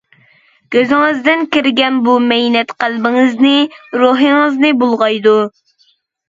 [0.75, 3.53] كۆزىڭىزدىن كىرگەن بۇ مەينەت قەلبىڭىزنى،
[4.05, 5.37] روھىڭىزنى بۇلغايدۇ.